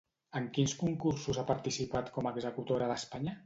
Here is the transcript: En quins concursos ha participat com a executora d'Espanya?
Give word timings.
En 0.37 0.45
quins 0.55 0.73
concursos 0.79 1.39
ha 1.41 1.45
participat 1.53 2.11
com 2.19 2.31
a 2.31 2.35
executora 2.39 2.93
d'Espanya? 2.95 3.39